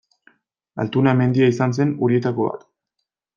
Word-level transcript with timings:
Altuna 0.83 1.13
mendia 1.19 1.49
izan 1.53 1.77
zen 1.81 1.93
horietako 2.07 2.49
bat. 2.49 2.67